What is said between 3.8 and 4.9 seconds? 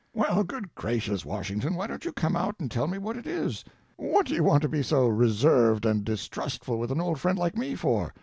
What, do you want to be